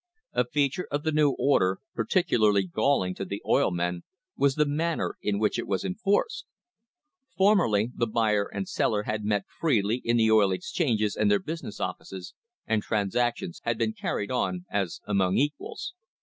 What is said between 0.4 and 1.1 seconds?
feature of